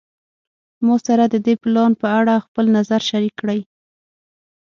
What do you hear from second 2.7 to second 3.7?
نظر شریک کړی